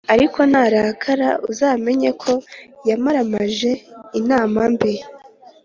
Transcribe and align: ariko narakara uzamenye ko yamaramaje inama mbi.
ariko 0.13 0.39
narakara 0.51 1.29
uzamenye 1.51 2.09
ko 2.21 2.31
yamaramaje 2.89 3.71
inama 4.19 4.61
mbi. 4.73 4.93